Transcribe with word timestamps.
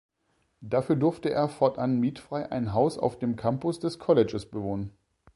Dafür 0.61 0.95
durfte 0.95 1.29
er 1.29 1.47
fortan 1.47 1.99
mietfrei 1.99 2.51
ein 2.51 2.73
Haus 2.73 2.97
auf 2.97 3.19
dem 3.19 3.35
Campus 3.35 3.79
des 3.79 3.99
Colleges 3.99 4.49
bewohnen. 4.49 4.97